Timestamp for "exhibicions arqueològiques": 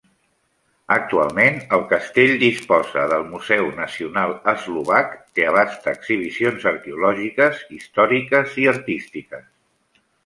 5.99-7.61